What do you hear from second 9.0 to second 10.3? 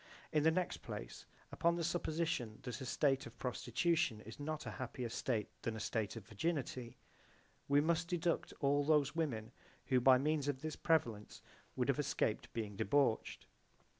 women who by